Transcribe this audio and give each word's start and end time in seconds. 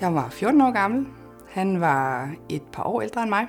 Jeg 0.00 0.14
var 0.14 0.30
14 0.30 0.60
år 0.60 0.70
gammel. 0.70 1.06
Han 1.48 1.80
var 1.80 2.34
et 2.48 2.62
par 2.72 2.82
år 2.82 3.02
ældre 3.02 3.22
end 3.22 3.30
mig. 3.30 3.46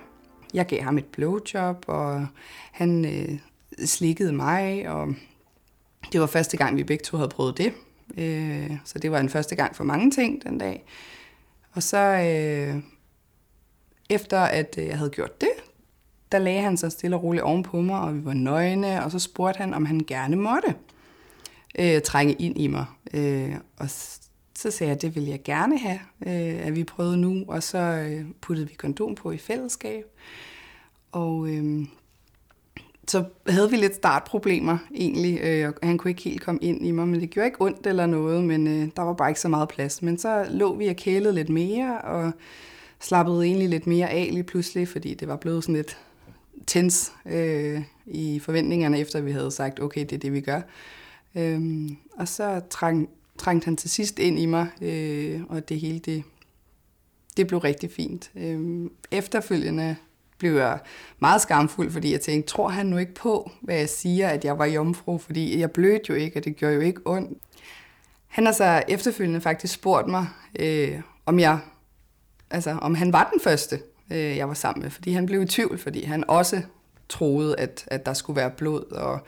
Jeg 0.53 0.65
gav 0.65 0.81
ham 0.81 0.97
et 0.97 1.05
blowjob, 1.05 1.85
og 1.87 2.27
han 2.71 3.05
øh, 3.05 3.39
slikkede 3.85 4.33
mig, 4.33 4.89
og 4.89 5.07
det 6.11 6.21
var 6.21 6.27
første 6.27 6.57
gang, 6.57 6.77
vi 6.77 6.83
begge 6.83 7.03
to 7.03 7.17
havde 7.17 7.29
prøvet 7.29 7.57
det. 7.57 7.73
Øh, 8.17 8.71
så 8.85 8.99
det 8.99 9.11
var 9.11 9.19
en 9.19 9.29
første 9.29 9.55
gang 9.55 9.75
for 9.75 9.83
mange 9.83 10.11
ting 10.11 10.43
den 10.43 10.57
dag. 10.57 10.85
Og 11.71 11.83
så 11.83 11.97
øh, 11.97 12.83
efter 14.09 14.39
at 14.39 14.75
øh, 14.77 14.87
jeg 14.87 14.97
havde 14.97 15.11
gjort 15.11 15.41
det, 15.41 15.51
der 16.31 16.39
lagde 16.39 16.61
han 16.61 16.77
sig 16.77 16.91
stille 16.91 17.15
og 17.15 17.23
roligt 17.23 17.43
ovenpå 17.43 17.81
mig, 17.81 18.01
og 18.01 18.15
vi 18.15 18.25
var 18.25 18.33
nøgne, 18.33 19.03
og 19.03 19.11
så 19.11 19.19
spurgte 19.19 19.57
han, 19.57 19.73
om 19.73 19.85
han 19.85 19.99
gerne 20.07 20.35
måtte 20.35 20.75
øh, 21.79 22.01
trænge 22.01 22.33
ind 22.33 22.57
i 22.57 22.67
mig. 22.67 22.85
Øh, 23.13 23.55
og 23.77 23.89
så 24.59 24.71
sagde 24.71 24.89
jeg, 24.89 24.95
at 24.95 25.01
det 25.01 25.15
vil 25.15 25.25
jeg 25.25 25.43
gerne 25.43 25.77
have, 25.77 25.99
øh, 26.27 26.67
at 26.67 26.75
vi 26.75 26.83
prøvede 26.83 27.17
nu, 27.17 27.43
og 27.47 27.63
så 27.63 27.77
øh, 27.77 28.25
puttede 28.41 28.67
vi 28.67 28.73
kondom 28.73 29.15
på 29.15 29.31
i 29.31 29.37
fællesskab. 29.37 30.03
Og 31.11 31.49
øh, 31.49 31.85
så 33.07 33.23
havde 33.47 33.69
vi 33.69 33.77
lidt 33.77 33.95
startproblemer 33.95 34.77
egentlig, 34.95 35.39
øh, 35.41 35.67
og 35.67 35.73
han 35.87 35.97
kunne 35.97 36.11
ikke 36.11 36.21
helt 36.21 36.41
komme 36.41 36.59
ind 36.61 36.85
i 36.85 36.91
mig, 36.91 37.07
men 37.07 37.21
det 37.21 37.29
gjorde 37.29 37.47
ikke 37.47 37.61
ondt 37.61 37.87
eller 37.87 38.05
noget, 38.05 38.43
men 38.43 38.67
øh, 38.67 38.87
der 38.95 39.01
var 39.01 39.13
bare 39.13 39.29
ikke 39.29 39.39
så 39.39 39.47
meget 39.47 39.69
plads. 39.69 40.01
Men 40.01 40.17
så 40.17 40.45
lå 40.49 40.75
vi 40.75 40.87
og 40.87 40.95
kælede 40.95 41.33
lidt 41.33 41.49
mere, 41.49 42.01
og 42.01 42.31
slappede 42.99 43.45
egentlig 43.45 43.69
lidt 43.69 43.87
mere 43.87 44.09
af 44.09 44.29
lige 44.31 44.43
pludselig, 44.43 44.87
fordi 44.87 45.13
det 45.13 45.27
var 45.27 45.35
blevet 45.35 45.63
sådan 45.63 45.75
lidt 45.75 45.97
tens 46.67 47.13
øh, 47.25 47.81
i 48.05 48.39
forventningerne, 48.39 48.99
efter 48.99 49.21
vi 49.21 49.31
havde 49.31 49.51
sagt, 49.51 49.79
okay, 49.79 50.01
det 50.01 50.13
er 50.13 50.19
det, 50.19 50.33
vi 50.33 50.41
gør. 50.41 50.61
Øhm, 51.35 51.97
og 52.17 52.27
så 52.27 52.61
trængte 52.69 53.13
trængte 53.39 53.65
han 53.65 53.77
til 53.77 53.89
sidst 53.89 54.19
ind 54.19 54.39
i 54.39 54.45
mig, 54.45 54.67
øh, 54.81 55.41
og 55.49 55.69
det 55.69 55.79
hele, 55.79 55.99
det, 55.99 56.23
det 57.37 57.47
blev 57.47 57.59
rigtig 57.59 57.91
fint. 57.91 58.31
Øh, 58.35 58.89
efterfølgende 59.11 59.95
blev 60.37 60.55
jeg 60.55 60.79
meget 61.19 61.41
skamfuld, 61.41 61.91
fordi 61.91 62.11
jeg 62.11 62.21
tænkte, 62.21 62.51
tror 62.51 62.69
han 62.69 62.85
nu 62.85 62.97
ikke 62.97 63.13
på, 63.13 63.51
hvad 63.61 63.75
jeg 63.75 63.89
siger, 63.89 64.27
at 64.27 64.45
jeg 64.45 64.59
var 64.59 64.65
jomfru, 64.65 65.17
fordi 65.17 65.59
jeg 65.59 65.71
blødte 65.71 66.05
jo 66.09 66.13
ikke, 66.13 66.39
og 66.39 66.45
det 66.45 66.55
gjorde 66.55 66.75
jo 66.75 66.81
ikke 66.81 67.01
ondt. 67.05 67.37
Han 68.27 68.45
har 68.45 68.53
så 68.53 68.83
efterfølgende 68.87 69.41
faktisk 69.41 69.73
spurgt 69.73 70.07
mig, 70.07 70.27
øh, 70.59 71.01
om 71.25 71.39
jeg, 71.39 71.59
altså 72.49 72.71
om 72.71 72.95
han 72.95 73.13
var 73.13 73.29
den 73.33 73.41
første, 73.41 73.79
øh, 74.11 74.37
jeg 74.37 74.47
var 74.47 74.53
sammen 74.53 74.83
med, 74.83 74.91
fordi 74.91 75.11
han 75.11 75.25
blev 75.25 75.41
i 75.41 75.45
tvivl, 75.45 75.77
fordi 75.77 76.03
han 76.03 76.23
også 76.27 76.61
troede, 77.09 77.59
at, 77.59 77.83
at 77.87 78.05
der 78.05 78.13
skulle 78.13 78.37
være 78.37 78.51
blod, 78.51 78.91
og, 78.91 79.19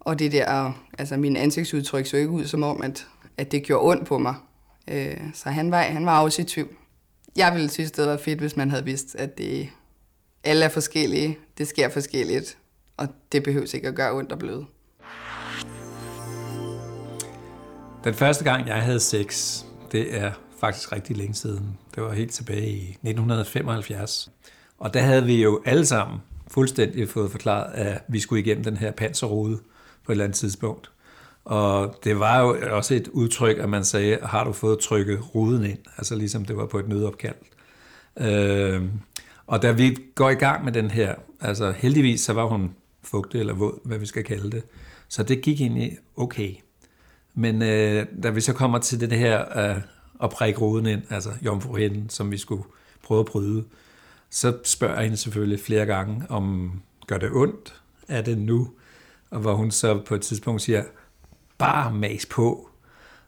og 0.00 0.18
det 0.18 0.32
der, 0.32 0.72
altså 0.98 1.16
min 1.16 1.36
ansigtsudtryk 1.36 2.06
så 2.06 2.16
ikke 2.16 2.30
ud 2.30 2.46
som 2.46 2.62
om, 2.62 2.82
at, 2.82 3.06
at 3.36 3.52
det 3.52 3.62
gjorde 3.62 3.88
ondt 3.90 4.06
på 4.06 4.18
mig. 4.18 4.34
Øh, 4.88 5.16
så 5.34 5.48
han 5.48 5.70
var, 5.70 5.82
han 5.82 6.06
var 6.06 6.22
også 6.22 6.42
i 6.42 6.44
tvivl. 6.44 6.68
Jeg 7.36 7.52
ville 7.54 7.70
synes, 7.70 7.90
det 7.90 8.06
var 8.06 8.16
fedt, 8.16 8.38
hvis 8.38 8.56
man 8.56 8.70
havde 8.70 8.84
vidst, 8.84 9.14
at 9.14 9.38
det, 9.38 9.68
alle 10.44 10.64
er 10.64 10.68
forskellige, 10.68 11.38
det 11.58 11.68
sker 11.68 11.88
forskelligt, 11.88 12.58
og 12.96 13.08
det 13.32 13.42
behøves 13.42 13.74
ikke 13.74 13.88
at 13.88 13.94
gøre 13.94 14.12
ondt 14.12 14.32
og 14.32 14.38
bløde. 14.38 14.66
Den 18.04 18.14
første 18.14 18.44
gang, 18.44 18.68
jeg 18.68 18.82
havde 18.82 19.00
sex, 19.00 19.58
det 19.92 20.16
er 20.18 20.32
faktisk 20.60 20.92
rigtig 20.92 21.16
længe 21.16 21.34
siden. 21.34 21.78
Det 21.94 22.02
var 22.02 22.12
helt 22.12 22.32
tilbage 22.32 22.70
i 22.70 22.82
1975. 22.82 24.30
Og 24.78 24.94
der 24.94 25.00
havde 25.00 25.24
vi 25.24 25.42
jo 25.42 25.62
alle 25.64 25.86
sammen 25.86 26.18
fuldstændig 26.48 27.08
fået 27.08 27.30
forklaret, 27.30 27.72
at 27.74 28.02
vi 28.08 28.20
skulle 28.20 28.42
igennem 28.42 28.64
den 28.64 28.76
her 28.76 28.90
panserrode 28.90 29.56
på 30.04 30.12
et 30.12 30.14
eller 30.14 30.24
andet 30.24 30.38
tidspunkt. 30.38 30.90
Og 31.44 31.96
det 32.04 32.18
var 32.18 32.40
jo 32.40 32.76
også 32.76 32.94
et 32.94 33.08
udtryk, 33.08 33.58
at 33.58 33.68
man 33.68 33.84
sagde, 33.84 34.18
har 34.22 34.44
du 34.44 34.52
fået 34.52 34.78
trykket 34.78 35.34
ruden 35.34 35.64
ind? 35.64 35.78
Altså 35.98 36.14
ligesom 36.14 36.44
det 36.44 36.56
var 36.56 36.66
på 36.66 36.78
et 36.78 36.88
nødopkald. 36.88 37.34
Øh, 38.20 38.82
og 39.46 39.62
da 39.62 39.70
vi 39.70 39.96
går 40.14 40.30
i 40.30 40.34
gang 40.34 40.64
med 40.64 40.72
den 40.72 40.90
her, 40.90 41.14
altså 41.40 41.72
heldigvis 41.72 42.20
så 42.20 42.32
var 42.32 42.44
hun 42.44 42.74
fugtig 43.02 43.40
eller 43.40 43.54
våd, 43.54 43.80
hvad 43.84 43.98
vi 43.98 44.06
skal 44.06 44.24
kalde 44.24 44.50
det. 44.50 44.62
Så 45.08 45.22
det 45.22 45.42
gik 45.42 45.60
egentlig 45.60 45.98
okay. 46.16 46.54
Men 47.34 47.62
øh, 47.62 48.06
da 48.22 48.30
vi 48.30 48.40
så 48.40 48.52
kommer 48.52 48.78
til 48.78 49.00
det 49.00 49.18
her 49.18 49.58
øh, 49.58 49.82
at 50.22 50.30
prikke 50.30 50.60
ruden 50.60 50.86
ind, 50.86 51.02
altså 51.10 51.30
jomfruhinden, 51.44 52.10
som 52.10 52.30
vi 52.30 52.38
skulle 52.38 52.64
prøve 53.02 53.20
at 53.20 53.26
bryde, 53.26 53.64
så 54.30 54.58
spørger 54.64 54.94
jeg 54.94 55.02
hende 55.02 55.16
selvfølgelig 55.16 55.60
flere 55.60 55.86
gange, 55.86 56.24
om 56.28 56.72
gør 57.06 57.18
det 57.18 57.30
ondt? 57.32 57.82
Er 58.08 58.22
det 58.22 58.38
nu? 58.38 58.68
Og 59.30 59.40
hvor 59.40 59.54
hun 59.54 59.70
så 59.70 60.00
på 60.06 60.14
et 60.14 60.20
tidspunkt 60.20 60.62
siger, 60.62 60.84
bare 61.62 61.92
mas 61.92 62.26
på. 62.26 62.70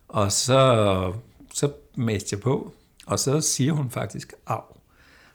Og 0.09 0.33
så, 0.33 1.13
så 1.55 1.73
maste 1.97 2.35
jeg 2.35 2.41
på, 2.41 2.73
og 3.07 3.19
så 3.19 3.41
siger 3.41 3.73
hun 3.73 3.91
faktisk, 3.91 4.33
af. 4.47 4.61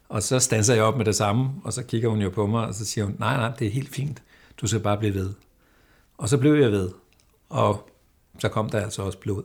Og 0.10 0.24
så 0.24 0.40
stanser 0.40 0.74
jeg 0.74 0.84
op 0.84 0.98
med 0.98 1.06
det 1.06 1.16
samme, 1.16 1.50
og 1.64 1.74
så 1.74 1.84
kigger 1.84 2.10
hun 2.10 2.22
jo 2.22 2.30
på 2.30 2.48
mig, 2.48 2.68
og 2.68 2.74
så 2.74 2.86
siger 2.86 3.06
hun, 3.06 3.16
nej, 3.20 3.38
nej, 3.38 3.52
det 3.60 3.68
er 3.68 3.72
helt 3.72 3.90
fint, 3.90 4.24
du 4.62 4.68
skal 4.68 4.80
bare 4.80 4.98
blive 4.98 5.14
ved. 5.14 5.34
Og 6.18 6.30
så 6.30 6.38
blev 6.38 6.54
jeg 6.54 6.72
ved, 6.72 6.90
og 7.50 7.90
så 8.40 8.50
kom 8.50 8.70
der 8.70 8.82
altså 8.82 9.02
også 9.02 9.18
blod. 9.18 9.44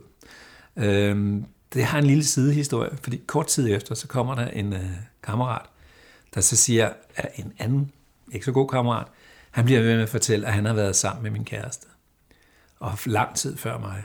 Øhm, 0.76 1.44
det 1.74 1.84
har 1.84 1.98
en 1.98 2.04
lille 2.04 2.24
sidehistorie, 2.24 2.96
fordi 3.02 3.20
kort 3.26 3.46
tid 3.46 3.74
efter, 3.74 3.94
så 3.94 4.08
kommer 4.08 4.34
der 4.34 4.46
en 4.46 4.72
øh, 4.72 4.90
kammerat, 5.22 5.66
der 6.34 6.40
så 6.40 6.56
siger, 6.56 6.92
at 7.16 7.28
en 7.36 7.52
anden, 7.58 7.92
ikke 8.32 8.44
så 8.44 8.52
god 8.52 8.68
kammerat, 8.68 9.06
han 9.50 9.64
bliver 9.64 9.80
ved 9.80 9.94
med 9.94 10.02
at 10.02 10.08
fortælle, 10.08 10.46
at 10.46 10.52
han 10.52 10.64
har 10.64 10.74
været 10.74 10.96
sammen 10.96 11.22
med 11.22 11.30
min 11.30 11.44
kæreste. 11.44 11.86
Og 12.84 12.98
lang 13.06 13.36
tid 13.36 13.56
før 13.56 13.78
mig. 13.78 14.04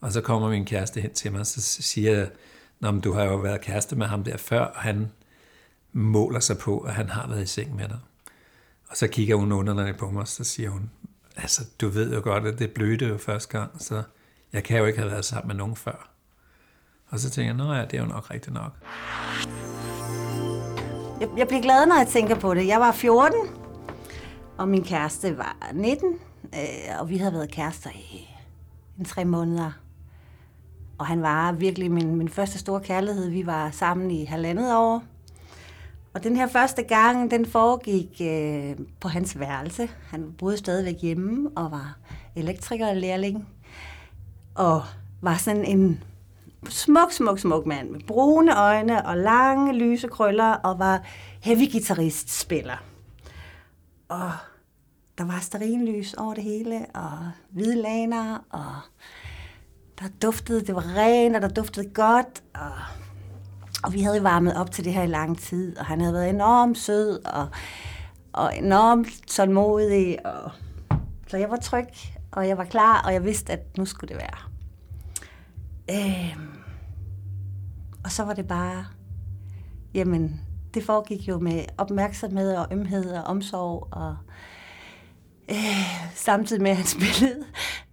Og 0.00 0.12
så 0.12 0.20
kommer 0.20 0.50
min 0.50 0.64
kæreste 0.64 1.00
hen 1.00 1.14
til 1.14 1.32
mig, 1.32 1.40
og 1.40 1.46
så 1.46 1.60
siger 1.60 2.16
jeg, 2.16 2.28
Nå, 2.80 2.90
men 2.90 3.00
du 3.00 3.12
har 3.12 3.24
jo 3.24 3.36
været 3.36 3.60
kæreste 3.60 3.96
med 3.96 4.06
ham 4.06 4.24
der 4.24 4.36
før, 4.36 4.60
og 4.60 4.80
han 4.80 5.12
måler 5.92 6.40
sig 6.40 6.58
på, 6.58 6.78
at 6.78 6.94
han 6.94 7.08
har 7.08 7.28
været 7.28 7.42
i 7.42 7.46
seng 7.46 7.76
med 7.76 7.88
dig. 7.88 7.98
Og 8.88 8.96
så 8.96 9.08
kigger 9.08 9.36
hun 9.36 9.52
underlig 9.52 9.96
på 9.96 10.10
mig, 10.10 10.20
og 10.20 10.28
så 10.28 10.44
siger 10.44 10.70
hun, 10.70 10.90
altså, 11.36 11.62
du 11.80 11.88
ved 11.88 12.14
jo 12.14 12.20
godt, 12.24 12.46
at 12.46 12.58
det 12.58 12.70
blødte 12.70 13.06
jo 13.06 13.18
første 13.18 13.58
gang, 13.58 13.82
så 13.82 14.02
jeg 14.52 14.64
kan 14.64 14.78
jo 14.78 14.84
ikke 14.84 14.98
have 14.98 15.10
været 15.10 15.24
sammen 15.24 15.48
med 15.48 15.54
nogen 15.54 15.76
før. 15.76 16.10
Og 17.08 17.18
så 17.18 17.30
tænker 17.30 17.48
jeg, 17.48 17.66
nå 17.66 17.72
ja, 17.72 17.84
det 17.84 17.94
er 17.94 18.02
jo 18.02 18.08
nok 18.08 18.30
rigtigt 18.30 18.54
nok. 18.54 18.72
Jeg, 21.20 21.28
jeg 21.36 21.48
bliver 21.48 21.62
glad, 21.62 21.86
når 21.86 21.96
jeg 21.96 22.08
tænker 22.08 22.34
på 22.34 22.54
det. 22.54 22.66
Jeg 22.66 22.80
var 22.80 22.92
14, 22.92 23.38
og 24.58 24.68
min 24.68 24.84
kæreste 24.84 25.38
var 25.38 25.70
19, 25.74 26.18
øh, 26.54 27.00
og 27.00 27.10
vi 27.10 27.16
havde 27.16 27.32
været 27.32 27.50
kærester 27.50 27.90
i 27.90 28.28
en 28.98 29.04
tre 29.04 29.24
måneder. 29.24 29.70
Og 30.98 31.06
han 31.06 31.22
var 31.22 31.52
virkelig 31.52 31.90
min, 31.90 32.16
min 32.16 32.28
første 32.28 32.58
store 32.58 32.80
kærlighed. 32.80 33.28
Vi 33.28 33.46
var 33.46 33.70
sammen 33.70 34.10
i 34.10 34.24
halvandet 34.24 34.76
år. 34.76 35.02
Og 36.14 36.24
den 36.24 36.36
her 36.36 36.46
første 36.46 36.82
gang, 36.82 37.30
den 37.30 37.46
foregik 37.46 38.20
øh, 38.20 38.76
på 39.00 39.08
hans 39.08 39.38
værelse. 39.38 39.90
Han 40.08 40.32
boede 40.38 40.56
stadigvæk 40.56 41.02
hjemme 41.02 41.50
og 41.56 41.70
var 41.70 41.98
elektriker 42.36 42.88
og 42.88 42.96
lærling. 42.96 43.48
Og 44.54 44.82
var 45.20 45.36
sådan 45.36 45.64
en 45.64 46.02
smuk, 46.68 47.12
smuk, 47.12 47.38
smuk 47.38 47.66
mand 47.66 47.90
med 47.90 48.00
brune 48.00 48.58
øjne 48.58 49.06
og 49.06 49.16
lange, 49.16 49.72
lyse 49.72 50.08
krøller 50.08 50.52
og 50.52 50.78
var 50.78 51.02
heavy 51.40 51.72
guitarist 51.72 52.40
spiller. 52.40 52.76
Og 54.08 54.30
der 55.20 55.26
var 55.26 55.40
sterinlys 55.40 56.14
over 56.14 56.34
det 56.34 56.44
hele, 56.44 56.86
og 56.94 57.30
hvide 57.50 57.82
laner, 57.82 58.38
og 58.50 58.74
der 59.98 60.08
duftede, 60.22 60.66
det 60.66 60.74
var 60.74 60.96
rent, 60.96 61.36
og 61.36 61.42
der 61.42 61.48
duftede 61.48 61.90
godt, 61.90 62.42
og, 62.54 62.72
og 63.84 63.92
vi 63.92 64.02
havde 64.02 64.22
varmet 64.22 64.56
op 64.56 64.70
til 64.70 64.84
det 64.84 64.94
her 64.94 65.02
i 65.02 65.06
lang 65.06 65.38
tid, 65.38 65.78
og 65.78 65.84
han 65.84 66.00
havde 66.00 66.14
været 66.14 66.30
enormt 66.30 66.78
sød, 66.78 67.24
og, 67.24 67.48
og 68.32 68.56
enormt 68.56 69.08
tålmodig, 69.26 70.26
og, 70.26 70.50
så 71.26 71.36
jeg 71.36 71.50
var 71.50 71.56
tryg, 71.56 71.88
og 72.32 72.48
jeg 72.48 72.58
var 72.58 72.64
klar, 72.64 73.02
og 73.02 73.12
jeg 73.12 73.24
vidste, 73.24 73.52
at 73.52 73.78
nu 73.78 73.84
skulle 73.84 74.14
det 74.14 74.16
være. 74.16 74.38
Øhm, 75.90 76.48
og 78.04 78.10
så 78.10 78.24
var 78.24 78.32
det 78.32 78.48
bare, 78.48 78.86
jamen, 79.94 80.40
det 80.74 80.84
foregik 80.84 81.28
jo 81.28 81.38
med 81.38 81.64
opmærksomhed 81.78 82.56
og 82.56 82.66
ømhed 82.72 83.12
og 83.12 83.22
omsorg, 83.22 83.88
og 83.90 84.16
øh, 85.48 85.56
samtidig 86.14 86.62
med, 86.62 86.70
at 86.70 86.76
han 86.76 86.86
spillede 86.96 87.44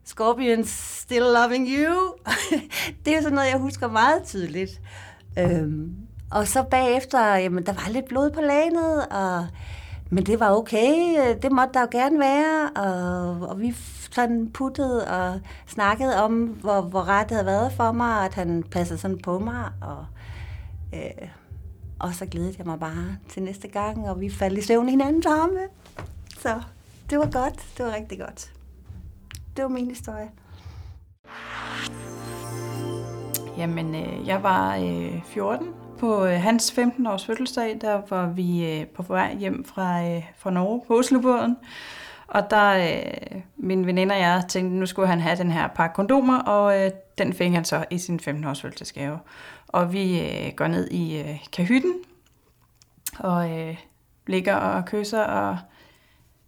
Scorpions 0.06 0.70
Still 0.70 1.24
Loving 1.24 1.68
You. 1.70 2.14
det 3.06 3.16
er 3.16 3.22
sådan 3.22 3.36
noget, 3.36 3.50
jeg 3.50 3.58
husker 3.58 3.88
meget 3.88 4.24
tydeligt. 4.24 4.82
Øhm, 5.40 5.96
og 6.32 6.48
så 6.48 6.64
bagefter, 6.64 7.36
jamen, 7.36 7.66
der 7.66 7.74
var 7.74 7.90
lidt 7.90 8.06
blod 8.06 8.32
på 8.32 8.42
lanet, 8.42 9.06
og, 9.06 9.48
men 10.10 10.26
det 10.26 10.40
var 10.40 10.52
okay, 10.52 11.36
det 11.42 11.52
måtte 11.52 11.74
der 11.74 11.82
jo 11.82 11.88
gerne 11.92 12.20
være, 12.20 12.70
og, 12.76 13.50
og 13.50 13.60
vi 13.60 13.76
sådan 14.12 14.50
puttede 14.50 15.08
og 15.08 15.40
snakkede 15.68 16.24
om, 16.24 16.44
hvor, 16.44 16.82
hvor 16.82 17.08
ret 17.08 17.30
det 17.30 17.38
havde 17.38 17.46
været 17.46 17.72
for 17.72 17.92
mig, 17.92 18.26
at 18.26 18.34
han 18.34 18.64
passede 18.72 19.00
sådan 19.00 19.18
på 19.18 19.40
mig, 19.40 19.72
og, 19.82 20.06
øh, 20.94 21.28
og 22.00 22.14
så 22.14 22.26
glædede 22.26 22.56
jeg 22.58 22.66
mig 22.66 22.80
bare 22.80 23.18
til 23.30 23.44
næste 23.44 23.68
gang, 23.68 24.10
og 24.10 24.22
vi 24.22 24.30
faldt 24.30 24.60
i 24.60 24.62
søvn 24.62 24.88
i 24.88 24.92
hinandens 24.92 25.26
arme. 25.26 25.60
Så 26.40 26.62
det 27.10 27.20
var 27.20 27.32
godt, 27.32 27.66
det 27.78 27.86
var 27.86 27.96
rigtig 27.96 28.20
godt. 28.20 28.52
Det 29.56 29.64
var 29.64 29.70
min 29.70 29.88
historie. 29.88 30.30
Jamen, 33.58 33.96
øh, 33.96 34.28
jeg 34.28 34.44
var 34.44 34.76
øh, 34.76 35.24
14 35.26 35.68
på 36.00 36.26
øh, 36.26 36.42
hans 36.42 36.72
15-års 36.72 37.26
fødselsdag, 37.26 37.78
der 37.82 38.02
var 38.10 38.28
vi 38.28 38.72
øh, 38.72 38.88
på 38.88 39.04
vej 39.04 39.36
hjem 39.36 39.66
fra, 39.66 40.04
øh, 40.04 40.24
fra 40.38 40.52
Norge 40.52 40.82
på 40.88 40.98
Oslobåden. 40.98 41.58
Og 42.28 42.50
der, 42.50 42.72
øh, 42.74 43.42
min 43.58 43.86
veninde 43.86 44.16
og 44.16 44.20
jeg 44.20 44.44
tænkte, 44.50 44.76
nu 44.76 44.86
skulle 44.86 45.08
han 45.08 45.20
have 45.20 45.38
den 45.38 45.52
her 45.52 45.68
pakke 45.68 45.96
kondomer, 45.96 46.40
og 46.40 46.86
øh, 46.86 46.92
den 47.18 47.34
fik 47.34 47.52
han 47.52 47.66
så 47.66 47.86
i 47.90 47.98
sin 47.98 48.20
15-års 48.20 48.62
fødselsdagsgave. 48.62 49.20
Og 49.68 49.94
vi 49.94 50.22
øh, 50.22 50.54
går 50.56 50.68
ned 50.68 50.88
i 50.92 51.20
øh, 51.22 51.48
kahytten, 51.54 51.94
og 53.20 53.60
øh, 53.60 53.78
ligger 54.28 54.56
og 54.56 54.86
kysser 54.86 55.24
og 55.24 55.58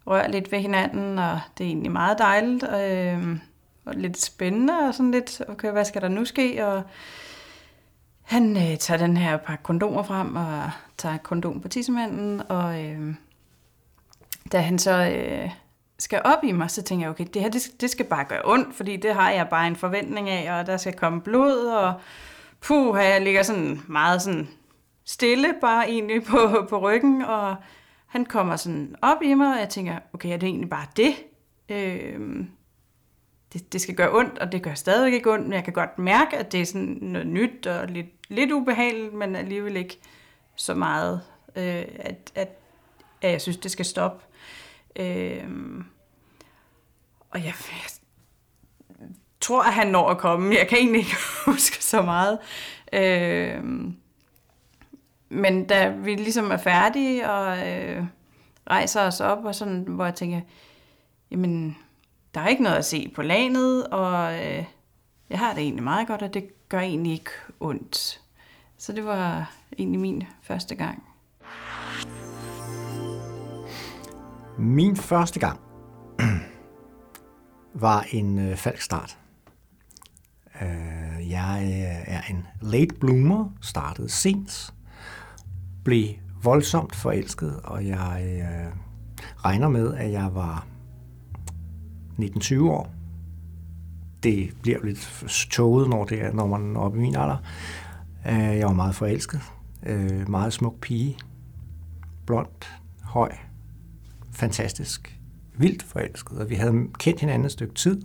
rører 0.09 0.27
lidt 0.27 0.51
ved 0.51 0.59
hinanden, 0.59 1.19
og 1.19 1.39
det 1.57 1.63
er 1.63 1.67
egentlig 1.67 1.91
meget 1.91 2.17
dejligt. 2.17 2.63
Øh, 2.63 3.39
og 3.85 3.95
lidt 3.95 4.21
spændende, 4.21 4.79
og 4.79 4.93
sådan 4.93 5.11
lidt, 5.11 5.41
okay, 5.47 5.71
hvad 5.71 5.85
skal 5.85 6.01
der 6.01 6.07
nu 6.07 6.25
ske? 6.25 6.67
Og 6.67 6.83
han 8.21 8.57
øh, 8.57 8.77
tager 8.77 8.97
den 8.97 9.17
her 9.17 9.37
pakke 9.37 9.63
kondomer 9.63 10.03
frem, 10.03 10.35
og 10.35 10.71
tager 10.97 11.17
kondom 11.17 11.61
på 11.61 11.67
tissemanden, 11.67 12.41
og 12.49 12.85
øh, 12.85 13.15
da 14.51 14.59
han 14.59 14.79
så 14.79 14.91
øh, 14.91 15.49
skal 15.99 16.21
op 16.25 16.43
i 16.43 16.51
mig, 16.51 16.71
så 16.71 16.81
tænker 16.81 17.05
jeg, 17.05 17.11
okay, 17.11 17.25
det 17.33 17.41
her, 17.41 17.49
det, 17.49 17.61
det 17.81 17.89
skal 17.89 18.05
bare 18.05 18.25
gøre 18.25 18.41
ondt, 18.45 18.75
fordi 18.75 18.97
det 18.97 19.13
har 19.13 19.31
jeg 19.31 19.47
bare 19.49 19.67
en 19.67 19.75
forventning 19.75 20.29
af, 20.29 20.59
og 20.59 20.67
der 20.67 20.77
skal 20.77 20.93
komme 20.93 21.21
blod, 21.21 21.65
og 21.65 21.93
puh, 22.61 22.97
jeg 22.97 23.21
ligger 23.21 23.43
sådan 23.43 23.81
meget 23.87 24.21
sådan 24.21 24.49
stille 25.05 25.53
bare 25.61 25.89
egentlig 25.89 26.23
på, 26.23 26.65
på 26.69 26.79
ryggen, 26.79 27.21
og 27.21 27.55
han 28.09 28.25
kommer 28.25 28.55
sådan 28.55 28.95
op 29.01 29.21
i 29.21 29.33
mig, 29.33 29.53
og 29.53 29.59
jeg 29.59 29.69
tænker, 29.69 29.99
okay, 30.13 30.33
er 30.33 30.37
det 30.37 30.47
egentlig 30.47 30.69
bare 30.69 30.87
det? 30.97 31.15
Øh, 31.69 32.45
det, 33.53 33.73
det 33.73 33.81
skal 33.81 33.95
gøre 33.95 34.17
ondt, 34.17 34.39
og 34.39 34.51
det 34.51 34.63
gør 34.63 34.73
stadig 34.73 35.13
ikke 35.13 35.33
ondt, 35.33 35.43
men 35.43 35.53
jeg 35.53 35.63
kan 35.63 35.73
godt 35.73 35.99
mærke, 35.99 36.37
at 36.37 36.51
det 36.51 36.61
er 36.61 36.65
sådan 36.65 36.97
noget 37.01 37.27
nyt 37.27 37.67
og 37.67 37.87
lidt, 37.87 38.07
lidt 38.27 38.51
ubehageligt, 38.51 39.13
men 39.13 39.35
alligevel 39.35 39.75
ikke 39.75 39.99
så 40.55 40.73
meget, 40.73 41.21
øh, 41.55 41.85
at, 41.99 42.31
at, 42.35 42.59
at 43.21 43.31
jeg 43.31 43.41
synes, 43.41 43.57
det 43.57 43.71
skal 43.71 43.85
stoppe. 43.85 44.25
Øh, 44.95 45.49
og 47.29 47.39
jeg, 47.39 47.53
jeg 47.71 47.89
tror, 49.39 49.63
at 49.63 49.73
han 49.73 49.87
når 49.87 50.09
at 50.09 50.17
komme. 50.17 50.55
Jeg 50.55 50.67
kan 50.67 50.77
egentlig 50.77 50.99
ikke 50.99 51.15
huske 51.45 51.83
så 51.83 52.01
meget. 52.01 52.39
Øh, 52.93 53.63
men 55.29 55.65
da 55.65 55.89
vi 55.89 56.15
ligesom 56.15 56.51
er 56.51 56.57
færdige 56.57 57.31
og 57.31 57.67
øh, 57.67 58.03
rejser 58.69 59.01
os 59.01 59.21
op, 59.21 59.45
og 59.45 59.55
sådan, 59.55 59.83
hvor 59.87 60.05
jeg 60.05 60.15
tænker, 60.15 60.41
jamen, 61.31 61.77
der 62.33 62.41
er 62.41 62.47
ikke 62.47 62.63
noget 62.63 62.75
at 62.75 62.85
se 62.85 63.11
på 63.15 63.21
landet, 63.21 63.87
og 63.87 64.33
øh, 64.33 64.65
jeg 65.29 65.39
har 65.39 65.53
det 65.53 65.63
egentlig 65.63 65.83
meget 65.83 66.07
godt, 66.07 66.21
og 66.21 66.33
det 66.33 66.69
gør 66.69 66.79
egentlig 66.79 67.11
ikke 67.11 67.31
ondt. 67.59 68.21
Så 68.77 68.93
det 68.93 69.05
var 69.05 69.51
egentlig 69.77 69.99
min 69.99 70.23
første 70.41 70.75
gang. 70.75 71.03
Min 74.57 74.95
første 74.95 75.39
gang 75.39 75.59
var 77.73 78.05
en 78.11 78.39
øh, 78.39 78.55
falsk 78.55 78.83
start. 78.83 79.17
Øh, 80.61 81.29
jeg 81.29 81.61
øh, 81.63 82.15
er 82.15 82.21
en 82.29 82.47
late 82.61 82.95
bloomer, 82.95 83.49
startede 83.61 84.09
sent, 84.09 84.73
blev 85.89 86.07
voldsomt 86.43 86.95
forelsket, 86.95 87.59
og 87.63 87.87
jeg 87.87 88.39
øh, 88.39 88.73
regner 89.45 89.69
med, 89.69 89.93
at 89.93 90.11
jeg 90.11 90.29
var 90.33 90.67
19-20 92.19 92.61
år. 92.61 92.93
Det 94.23 94.53
bliver 94.61 94.83
lidt 94.83 95.25
tåget, 95.51 95.89
når, 95.89 96.05
det 96.05 96.21
er, 96.21 96.33
når 96.33 96.47
man 96.47 96.75
er 96.75 96.79
oppe 96.79 96.97
i 96.97 97.01
min 97.01 97.15
alder. 97.15 97.37
Øh, 98.27 98.57
jeg 98.57 98.67
var 98.67 98.73
meget 98.73 98.95
forelsket. 98.95 99.41
Øh, 99.85 100.29
meget 100.29 100.53
smuk 100.53 100.79
pige. 100.81 101.17
Blond, 102.25 102.65
høj, 103.03 103.31
fantastisk, 104.31 105.19
vildt 105.57 105.83
forelsket. 105.83 106.37
Og 106.37 106.49
vi 106.49 106.55
havde 106.55 106.87
kendt 106.99 107.19
hinanden 107.19 107.45
et 107.45 107.51
stykke 107.51 107.73
tid, 107.73 108.01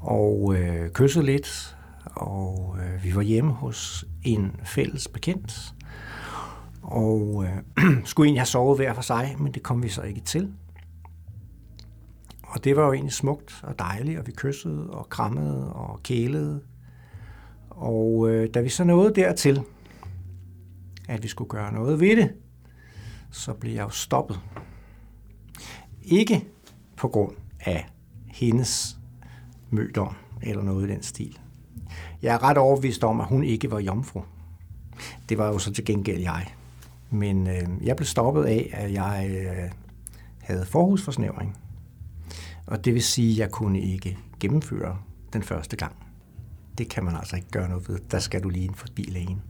og 0.00 0.56
øh, 0.56 0.90
kysset 0.90 1.24
lidt, 1.24 1.76
og 2.04 2.76
øh, 2.80 3.04
vi 3.04 3.14
var 3.14 3.22
hjemme 3.22 3.52
hos 3.52 4.04
en 4.22 4.52
fælles 4.64 5.08
bekendt, 5.08 5.74
og 6.90 7.44
øh, 7.44 8.04
skulle 8.04 8.26
egentlig 8.26 8.40
have 8.40 8.46
sovet 8.46 8.78
hver 8.78 8.94
for 8.94 9.02
sig, 9.02 9.36
men 9.38 9.54
det 9.54 9.62
kom 9.62 9.82
vi 9.82 9.88
så 9.88 10.02
ikke 10.02 10.20
til. 10.20 10.52
Og 12.42 12.64
det 12.64 12.76
var 12.76 12.86
jo 12.86 12.92
egentlig 12.92 13.12
smukt 13.12 13.60
og 13.62 13.78
dejligt, 13.78 14.18
og 14.18 14.26
vi 14.26 14.32
kyssede 14.32 14.90
og 14.90 15.08
krammede 15.08 15.72
og 15.72 16.02
kælede. 16.02 16.62
Og 17.70 18.30
øh, 18.30 18.54
da 18.54 18.60
vi 18.60 18.68
så 18.68 18.84
nåede 18.84 19.14
dertil, 19.14 19.62
at 21.08 21.22
vi 21.22 21.28
skulle 21.28 21.48
gøre 21.48 21.72
noget 21.72 22.00
ved 22.00 22.16
det, 22.16 22.32
så 23.30 23.52
blev 23.52 23.72
jeg 23.72 23.82
jo 23.82 23.90
stoppet. 23.90 24.40
Ikke 26.02 26.44
på 26.96 27.08
grund 27.08 27.34
af 27.60 27.86
hendes 28.26 28.98
mødom 29.70 30.14
eller 30.42 30.62
noget 30.62 30.88
i 30.88 30.92
den 30.92 31.02
stil. 31.02 31.38
Jeg 32.22 32.34
er 32.34 32.42
ret 32.42 32.58
overbevist 32.58 33.04
om, 33.04 33.20
at 33.20 33.26
hun 33.26 33.44
ikke 33.44 33.70
var 33.70 33.80
jomfru. 33.80 34.22
Det 35.28 35.38
var 35.38 35.46
jo 35.46 35.58
så 35.58 35.72
til 35.72 35.84
gengæld 35.84 36.20
jeg. 36.20 36.46
Men 37.10 37.46
øh, 37.46 37.68
jeg 37.82 37.96
blev 37.96 38.06
stoppet 38.06 38.44
af, 38.44 38.70
at 38.72 38.92
jeg 38.92 39.30
øh, 39.30 39.70
havde 40.40 40.66
forhusforsnævring. 40.66 41.56
Og 42.66 42.84
det 42.84 42.94
vil 42.94 43.02
sige, 43.02 43.32
at 43.32 43.38
jeg 43.38 43.50
kunne 43.50 43.80
ikke 43.80 44.18
gennemføre 44.40 44.98
den 45.32 45.42
første 45.42 45.76
gang. 45.76 45.96
Det 46.78 46.88
kan 46.88 47.04
man 47.04 47.16
altså 47.16 47.36
ikke 47.36 47.50
gøre 47.50 47.68
noget 47.68 47.88
ved. 47.88 47.98
Der 48.10 48.18
skal 48.18 48.42
du 48.42 48.48
lige 48.48 48.64
ind 48.64 48.74
forbi 48.74 49.02
lægen. 49.02 49.42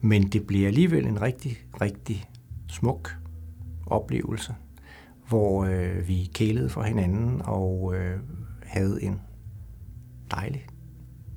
Men 0.00 0.28
det 0.28 0.46
bliver 0.46 0.68
alligevel 0.68 1.06
en 1.06 1.22
rigtig, 1.22 1.58
rigtig 1.80 2.24
smuk 2.68 3.16
oplevelse, 3.86 4.54
hvor 5.28 5.64
øh, 5.64 6.08
vi 6.08 6.30
kælede 6.34 6.68
for 6.68 6.82
hinanden 6.82 7.42
og 7.44 7.94
øh, 7.96 8.20
havde 8.62 9.02
en 9.02 9.20
dejlig, 10.30 10.66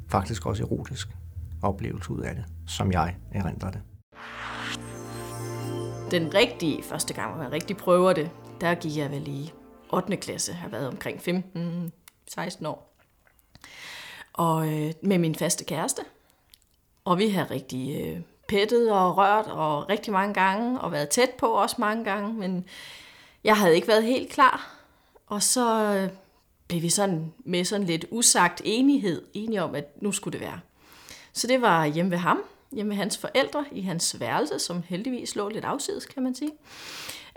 faktisk 0.08 0.46
også 0.46 0.64
erotisk 0.64 1.18
oplevelse 1.62 2.12
ud 2.12 2.22
af 2.22 2.36
det, 2.36 2.46
som 2.66 2.92
jeg 2.92 3.16
erindrer 3.32 3.72
det. 3.72 3.82
Den 6.12 6.34
rigtige 6.34 6.84
første 6.84 7.14
gang, 7.14 7.34
hvor 7.34 7.44
man 7.44 7.52
rigtig 7.52 7.78
prøver 7.78 8.14
det, 8.14 8.32
der 8.62 8.76
gik 8.76 8.98
jeg 8.98 9.12
vel 9.12 9.28
i 9.28 9.52
8. 9.90 10.18
klasse, 10.18 10.54
har 10.54 10.70
været 10.70 10.88
omkring 10.88 11.20
15-16 11.20 11.30
mm, 11.54 12.66
år. 12.66 12.96
Og 14.34 14.68
øh, 14.68 14.94
med 15.02 15.18
min 15.18 15.36
faste 15.36 15.66
kæreste. 15.66 16.02
Og 17.06 17.18
vi 17.18 17.30
har 17.30 17.52
rigtig 17.52 18.02
øh, 18.02 18.22
pettet 18.48 18.92
og 18.92 19.18
rørt 19.18 19.48
og 19.48 19.90
rigtig 19.90 20.14
mange 20.14 20.34
gange, 20.34 20.82
og 20.82 20.92
været 20.92 21.10
tæt 21.10 21.30
på 21.30 21.48
også 21.48 21.76
mange 21.80 22.04
gange, 22.04 22.34
men 22.34 22.66
jeg 23.44 23.58
havde 23.58 23.76
ikke 23.76 23.88
været 23.88 24.04
helt 24.04 24.32
klar. 24.32 24.76
Og 25.28 25.44
så 25.44 25.94
øh, 25.96 26.10
blev 26.68 26.82
vi 26.82 26.90
sådan 26.90 27.34
med 27.46 27.66
sådan 27.66 27.86
lidt 27.86 28.06
usagt 28.12 28.62
enighed, 28.66 29.22
enige 29.34 29.64
om, 29.64 29.76
at 29.76 30.02
nu 30.02 30.12
skulle 30.12 30.40
det 30.40 30.48
være. 30.48 30.60
Så 31.34 31.48
det 31.48 31.62
var 31.62 31.86
hjemme 31.86 32.12
ved 32.12 32.18
ham, 32.18 32.42
hjemme 32.76 32.90
med 32.90 32.98
hans 32.98 33.18
forældre, 33.18 33.66
i 33.72 33.82
hans 33.82 34.20
værelse, 34.20 34.60
som 34.60 34.84
heldigvis 34.88 35.36
lå 35.36 35.50
lidt 35.50 35.66
afsides, 35.66 36.06
kan 36.06 36.24
man 36.24 36.36
sige. 36.36 36.52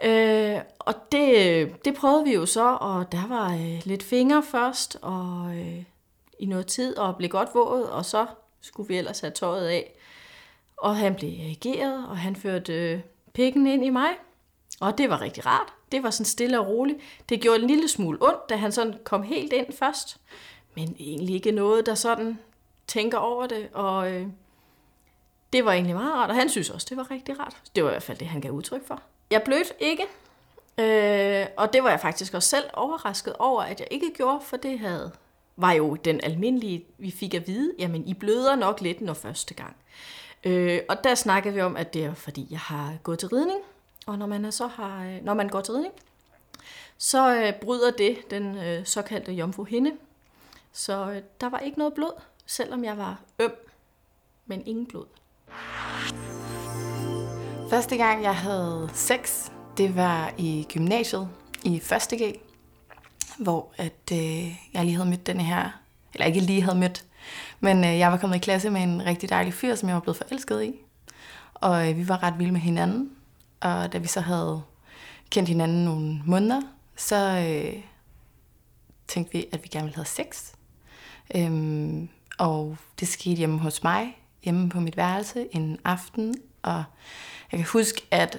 Øh, 0.04 0.60
og 0.78 0.94
det, 1.12 1.84
det 1.84 1.94
prøvede 1.94 2.24
vi 2.24 2.34
jo 2.34 2.46
så, 2.46 2.76
og 2.80 3.12
der 3.12 3.28
var 3.28 3.52
øh, 3.52 3.80
lidt 3.84 4.02
fingre 4.02 4.42
først, 4.42 4.98
og 5.02 5.56
øh, 5.56 5.82
i 6.38 6.46
noget 6.46 6.66
tid, 6.66 6.98
og 6.98 7.16
blev 7.16 7.30
godt 7.30 7.48
våget, 7.54 7.90
og 7.90 8.04
så 8.04 8.26
skulle 8.60 8.88
vi 8.88 8.96
ellers 8.98 9.20
have 9.20 9.30
tøjet 9.30 9.66
af. 9.66 9.94
Og 10.76 10.96
han 10.96 11.14
blev 11.14 11.30
reageret, 11.30 12.08
og 12.08 12.18
han 12.18 12.36
førte 12.36 12.72
øh, 12.72 13.00
pikken 13.32 13.66
ind 13.66 13.84
i 13.84 13.90
mig, 13.90 14.10
og 14.80 14.98
det 14.98 15.10
var 15.10 15.20
rigtig 15.20 15.46
rart. 15.46 15.72
Det 15.92 16.02
var 16.02 16.10
sådan 16.10 16.24
stille 16.24 16.60
og 16.60 16.66
roligt. 16.66 16.98
Det 17.28 17.40
gjorde 17.40 17.62
en 17.62 17.66
lille 17.66 17.88
smule 17.88 18.18
ondt, 18.20 18.48
da 18.48 18.56
han 18.56 18.72
sådan 18.72 18.94
kom 19.04 19.22
helt 19.22 19.52
ind 19.52 19.72
først, 19.72 20.20
men 20.76 20.96
egentlig 20.98 21.34
ikke 21.34 21.52
noget, 21.52 21.86
der 21.86 21.94
sådan 21.94 22.38
tænker 22.86 23.18
over 23.18 23.46
det, 23.46 23.68
og 23.72 24.12
øh, 24.12 24.26
det 25.52 25.64
var 25.64 25.72
egentlig 25.72 25.94
meget 25.94 26.14
rart, 26.14 26.30
og 26.30 26.36
han 26.36 26.48
synes 26.48 26.70
også, 26.70 26.86
det 26.90 26.96
var 26.96 27.10
rigtig 27.10 27.40
rart. 27.40 27.56
Det 27.76 27.84
var 27.84 27.90
i 27.90 27.92
hvert 27.92 28.02
fald 28.02 28.18
det, 28.18 28.28
han 28.28 28.40
gav 28.40 28.50
udtryk 28.50 28.86
for. 28.86 29.02
Jeg 29.30 29.42
blødte 29.42 29.72
ikke, 29.80 30.02
øh, 30.78 31.46
og 31.56 31.72
det 31.72 31.82
var 31.82 31.90
jeg 31.90 32.00
faktisk 32.00 32.34
også 32.34 32.48
selv 32.48 32.64
overrasket 32.72 33.36
over, 33.38 33.62
at 33.62 33.80
jeg 33.80 33.88
ikke 33.90 34.12
gjorde, 34.16 34.40
for 34.44 34.56
det 34.56 34.78
havde 34.78 35.12
var 35.60 35.72
jo 35.72 35.94
den 35.94 36.20
almindelige, 36.22 36.84
vi 36.98 37.10
fik 37.10 37.34
at 37.34 37.46
vide, 37.46 37.72
jamen 37.78 38.08
I 38.08 38.14
bløder 38.14 38.56
nok 38.56 38.80
lidt 38.80 39.00
når 39.00 39.14
første 39.14 39.54
gang. 39.54 39.76
Øh, 40.44 40.80
og 40.88 41.04
der 41.04 41.14
snakkede 41.14 41.54
vi 41.54 41.60
om, 41.60 41.76
at 41.76 41.94
det 41.94 42.04
er 42.04 42.14
fordi, 42.14 42.46
jeg 42.50 42.58
har 42.60 42.96
gået 43.02 43.18
til 43.18 43.28
ridning, 43.28 43.58
og 44.06 44.18
når 44.18 44.26
man, 44.26 44.52
så 44.52 44.66
har, 44.66 45.04
øh, 45.04 45.24
når 45.24 45.34
man 45.34 45.48
går 45.48 45.60
til 45.60 45.74
ridning, 45.74 45.94
så 46.98 47.34
øh, 47.34 47.52
bryder 47.60 47.90
det 47.90 48.30
den 48.30 48.58
øh, 48.58 48.86
såkaldte 48.86 49.32
jomfruhinde. 49.32 49.92
Så 50.72 51.10
øh, 51.10 51.22
der 51.40 51.48
var 51.48 51.58
ikke 51.58 51.78
noget 51.78 51.94
blod, 51.94 52.20
selvom 52.46 52.84
jeg 52.84 52.98
var 52.98 53.20
øm, 53.38 53.52
men 54.46 54.66
ingen 54.66 54.86
blod. 54.86 55.06
Første 57.70 57.96
gang, 57.96 58.22
jeg 58.22 58.36
havde 58.36 58.90
sex, 58.94 59.50
det 59.76 59.96
var 59.96 60.32
i 60.38 60.66
gymnasiet 60.72 61.28
i 61.64 61.76
1. 61.76 61.82
G, 61.92 62.34
hvor 63.38 63.72
at, 63.76 64.12
øh, 64.12 64.56
jeg 64.74 64.84
lige 64.84 64.96
havde 64.96 65.10
mødt 65.10 65.26
den 65.26 65.40
her, 65.40 65.70
eller 66.14 66.26
ikke 66.26 66.40
lige 66.40 66.62
havde 66.62 66.78
mødt, 66.78 67.04
Men 67.60 67.84
øh, 67.84 67.98
jeg 67.98 68.12
var 68.12 68.18
kommet 68.18 68.36
i 68.36 68.38
klasse 68.40 68.70
med 68.70 68.82
en 68.82 69.06
rigtig 69.06 69.30
dejlig 69.30 69.54
fyr, 69.54 69.74
som 69.74 69.88
jeg 69.88 69.94
var 69.94 70.00
blevet 70.00 70.16
forelsket 70.16 70.64
i. 70.64 70.74
Og 71.54 71.90
øh, 71.90 71.96
vi 71.96 72.08
var 72.08 72.22
ret 72.22 72.38
vilde 72.38 72.52
med 72.52 72.60
hinanden. 72.60 73.10
Og 73.60 73.92
da 73.92 73.98
vi 73.98 74.06
så 74.06 74.20
havde 74.20 74.62
kendt 75.30 75.48
hinanden 75.48 75.84
nogle 75.84 76.22
måneder, 76.26 76.62
så 76.96 77.16
øh, 77.16 77.82
tænkte 79.08 79.32
vi, 79.32 79.46
at 79.52 79.62
vi 79.62 79.68
gerne 79.68 79.84
ville 79.84 79.96
have 79.96 80.06
sex. 80.06 80.52
Øhm, 81.34 82.08
og 82.38 82.76
det 83.00 83.08
skete 83.08 83.36
hjemme 83.36 83.58
hos 83.58 83.82
mig, 83.82 84.18
hjemme 84.44 84.68
på 84.68 84.80
mit 84.80 84.96
værelse 84.96 85.46
en 85.52 85.78
aften. 85.84 86.34
Og 86.62 86.84
jeg 87.52 87.58
kan 87.58 87.68
huske, 87.72 88.02
at 88.10 88.38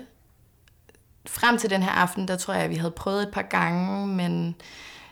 frem 1.25 1.57
til 1.57 1.69
den 1.69 1.83
her 1.83 1.91
aften, 1.91 2.27
der 2.27 2.37
tror 2.37 2.53
jeg, 2.53 2.63
at 2.63 2.69
vi 2.69 2.75
havde 2.75 2.91
prøvet 2.91 3.23
et 3.23 3.33
par 3.33 3.41
gange, 3.41 4.07
men 4.07 4.55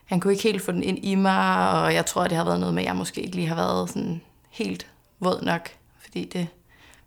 han 0.06 0.20
kunne 0.20 0.34
ikke 0.34 0.44
helt 0.44 0.62
få 0.62 0.72
den 0.72 0.84
ind 0.84 1.06
i 1.06 1.16
mig, 1.16 1.72
og 1.72 1.94
jeg 1.94 2.06
tror, 2.06 2.28
det 2.28 2.38
har 2.38 2.44
været 2.44 2.60
noget 2.60 2.76
med, 2.76 2.84
at 2.84 2.88
jeg 2.88 2.96
måske 2.96 3.22
ikke 3.22 3.36
lige 3.36 3.48
har 3.48 3.56
været 3.56 3.90
sådan 3.90 4.22
helt 4.50 4.88
våd 5.20 5.42
nok, 5.42 5.70
fordi 6.00 6.26
det 6.26 6.48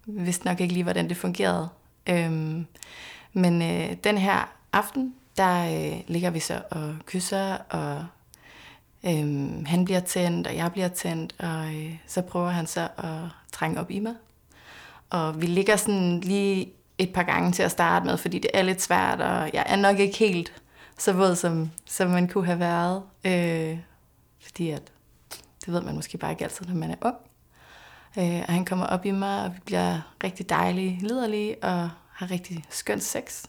vidste 0.07 0.47
nok 0.47 0.61
ikke 0.61 0.75
lige, 0.75 0.85
hvordan 0.85 1.09
det 1.09 1.17
fungerede. 1.17 1.69
Øhm, 2.07 2.67
men 3.33 3.63
øh, 3.63 3.97
den 4.05 4.19
her 4.19 4.53
aften, 4.73 5.15
der 5.37 5.65
øh, 5.65 6.01
ligger 6.07 6.31
vi 6.31 6.41
så 6.41 6.63
og 6.71 6.95
kysser, 7.07 7.55
og 7.55 8.07
øh, 9.05 9.67
han 9.67 9.85
bliver 9.85 10.01
tændt, 10.01 10.47
og 10.47 10.57
jeg 10.57 10.73
bliver 10.73 10.89
tændt, 10.89 11.35
og 11.39 11.75
øh, 11.75 11.97
så 12.07 12.23
prøver 12.23 12.51
han 12.51 12.67
så 12.67 12.89
at 12.99 13.21
trænge 13.53 13.81
op 13.81 13.91
i 13.91 13.99
mig. 13.99 14.15
Og 15.11 15.41
vi 15.41 15.47
ligger 15.47 15.77
sådan 15.77 16.21
lige 16.21 16.73
et 16.99 17.13
par 17.13 17.23
gange 17.23 17.53
til 17.53 17.63
at 17.63 17.71
starte 17.71 18.07
med, 18.07 18.17
fordi 18.17 18.39
det 18.39 18.51
er 18.55 18.63
lidt 18.63 18.83
svært, 18.83 19.21
og 19.21 19.51
jeg 19.53 19.65
er 19.67 19.77
nok 19.77 19.99
ikke 19.99 20.19
helt 20.19 20.53
så 20.99 21.13
våd, 21.13 21.37
som, 21.37 21.71
som 21.87 22.11
man 22.11 22.29
kunne 22.29 22.47
have 22.47 22.59
været. 22.59 23.03
Øh, 23.25 23.79
fordi 24.41 24.71
at, 24.71 24.83
det 25.65 25.73
ved 25.75 25.81
man 25.81 25.95
måske 25.95 26.19
bare 26.19 26.31
ikke 26.31 26.45
altid, 26.45 26.67
når 26.67 26.75
man 26.75 26.91
er 26.91 26.97
ung. 27.03 27.17
Øh, 28.19 28.45
og 28.49 28.55
han 28.55 28.65
kommer 28.65 28.87
op 28.87 29.07
i 29.07 29.11
mig, 29.11 29.45
og 29.45 29.55
vi 29.55 29.61
bliver 29.65 30.01
rigtig 30.25 30.49
dejlige, 30.49 30.99
liderlige, 31.01 31.65
og 31.65 31.91
har 32.13 32.31
rigtig 32.31 32.65
skønt 32.71 33.03
sex. 33.03 33.45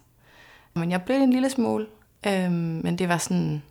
Men 0.74 0.92
jeg 0.92 1.02
blev 1.02 1.18
en 1.18 1.34
lille 1.34 1.50
smule, 1.50 1.88
øh, 2.28 2.52
men 2.52 2.98
det 2.98 3.10
var 3.10 3.18
sådan, 3.18 3.64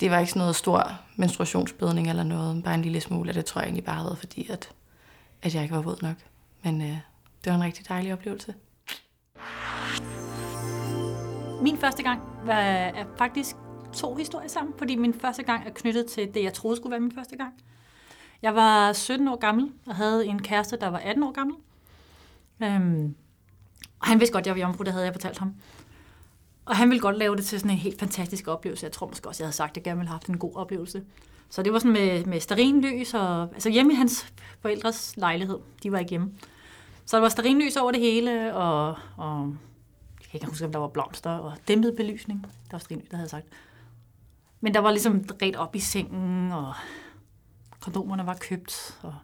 det 0.00 0.10
var 0.10 0.18
ikke 0.18 0.30
sådan 0.30 0.40
noget 0.40 0.56
stor 0.56 1.00
menstruationsblødning 1.16 2.08
eller 2.08 2.22
noget, 2.22 2.62
bare 2.62 2.74
en 2.74 2.82
lille 2.82 3.00
smule, 3.00 3.30
og 3.30 3.34
det 3.34 3.44
tror 3.44 3.60
jeg 3.60 3.66
egentlig 3.66 3.84
bare 3.84 3.96
havde 3.96 4.06
været 4.06 4.18
fordi, 4.18 4.50
at, 4.50 4.70
at 5.42 5.54
jeg 5.54 5.62
ikke 5.62 5.74
var 5.74 5.82
våd 5.82 5.98
nok. 6.02 6.16
Men 6.64 6.82
øh, 6.82 6.88
det 7.44 7.50
var 7.50 7.54
en 7.54 7.62
rigtig 7.62 7.88
dejlig 7.88 8.12
oplevelse. 8.12 8.54
Min 11.62 11.78
første 11.78 12.02
gang 12.02 12.20
var, 12.44 12.60
er 12.60 13.04
faktisk 13.18 13.56
to 13.92 14.14
historier 14.14 14.48
sammen, 14.48 14.74
fordi 14.78 14.96
min 14.96 15.14
første 15.14 15.42
gang 15.42 15.66
er 15.66 15.70
knyttet 15.70 16.06
til 16.06 16.34
det, 16.34 16.42
jeg 16.42 16.52
troede 16.52 16.76
skulle 16.76 16.90
være 16.90 17.00
min 17.00 17.12
første 17.12 17.36
gang. 17.36 17.54
Jeg 18.42 18.54
var 18.54 18.92
17 18.92 19.28
år 19.28 19.36
gammel 19.36 19.72
og 19.86 19.94
havde 19.94 20.26
en 20.26 20.42
kæreste, 20.42 20.76
der 20.76 20.88
var 20.88 20.98
18 20.98 21.22
år 21.24 21.32
gammel. 21.32 21.56
Øhm, 22.62 23.14
og 24.00 24.06
han 24.06 24.20
vidste 24.20 24.32
godt, 24.32 24.42
at 24.42 24.46
jeg 24.46 24.54
var 24.54 24.60
jomfru, 24.60 24.84
det 24.84 24.92
havde 24.92 25.04
jeg 25.04 25.14
fortalt 25.14 25.38
ham. 25.38 25.54
Og 26.64 26.76
han 26.76 26.90
ville 26.90 27.00
godt 27.00 27.18
lave 27.18 27.36
det 27.36 27.44
til 27.44 27.60
sådan 27.60 27.70
en 27.70 27.78
helt 27.78 28.00
fantastisk 28.00 28.48
oplevelse. 28.48 28.84
Jeg 28.84 28.92
tror 28.92 29.06
måske 29.06 29.28
også, 29.28 29.42
jeg 29.42 29.46
havde 29.46 29.56
sagt, 29.56 29.70
at 29.70 29.76
jeg 29.76 29.84
gerne 29.84 29.98
ville 29.98 30.08
have 30.08 30.14
haft 30.14 30.26
en 30.26 30.38
god 30.38 30.54
oplevelse. 30.54 31.04
Så 31.50 31.62
det 31.62 31.72
var 31.72 31.78
sådan 31.78 31.92
med, 31.92 32.24
med 32.24 32.40
sterinlys, 32.40 33.14
og, 33.14 33.42
altså 33.42 33.70
hjemme 33.70 33.92
i 33.92 33.96
hans 33.96 34.32
forældres 34.60 35.16
lejlighed. 35.16 35.58
De 35.82 35.92
var 35.92 35.98
ikke 35.98 36.10
hjemme. 36.10 36.32
Så 37.06 37.16
der 37.16 37.20
var 37.20 37.28
sterinlys 37.28 37.76
over 37.76 37.92
det 37.92 38.00
hele, 38.00 38.54
og, 38.54 38.88
og 39.16 39.56
jeg 40.20 40.28
kan 40.30 40.34
ikke 40.34 40.46
huske, 40.46 40.64
om 40.64 40.72
der 40.72 40.78
var 40.78 40.88
blomster 40.88 41.30
og 41.30 41.52
dæmpet 41.68 41.96
belysning. 41.96 42.42
Der 42.42 42.48
var 42.70 42.78
sterinlys, 42.78 43.08
der 43.08 43.16
havde 43.16 43.24
jeg 43.24 43.30
sagt. 43.30 43.46
Men 44.60 44.74
der 44.74 44.80
var 44.80 44.90
ligesom 44.90 45.24
ret 45.42 45.56
op 45.56 45.76
i 45.76 45.80
sengen, 45.80 46.52
og 46.52 46.74
kondomerne 47.80 48.26
var 48.26 48.34
købt, 48.34 48.98
og 49.02 49.14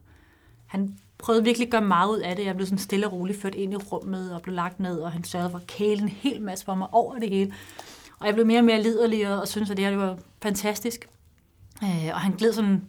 han 0.66 0.98
prøvede 1.18 1.44
virkelig 1.44 1.66
at 1.66 1.70
gøre 1.70 1.80
meget 1.80 2.10
ud 2.10 2.18
af 2.18 2.36
det. 2.36 2.44
Jeg 2.44 2.54
blev 2.56 2.66
sådan 2.66 2.78
stille 2.78 3.06
og 3.06 3.12
roligt 3.12 3.40
ført 3.40 3.54
ind 3.54 3.72
i 3.72 3.76
rummet 3.76 4.34
og 4.34 4.42
blev 4.42 4.54
lagt 4.54 4.80
ned, 4.80 5.00
og 5.00 5.12
han 5.12 5.24
sørgede 5.24 5.50
for 5.50 5.58
at 5.58 5.66
kæle 5.66 6.02
en 6.02 6.08
hel 6.08 6.42
masse 6.42 6.64
for 6.64 6.74
mig 6.74 6.88
over 6.92 7.18
det 7.18 7.28
hele. 7.30 7.54
Og 8.18 8.26
jeg 8.26 8.34
blev 8.34 8.46
mere 8.46 8.58
og 8.58 8.64
mere 8.64 8.82
liderlig 8.82 9.28
og, 9.28 9.40
og 9.40 9.48
synes, 9.48 9.70
at 9.70 9.76
det 9.76 9.84
her 9.84 9.90
det 9.90 10.00
var 10.00 10.18
fantastisk. 10.42 11.08
Øh, 11.82 12.10
og 12.12 12.20
han 12.20 12.32
gled 12.32 12.52
sådan 12.52 12.84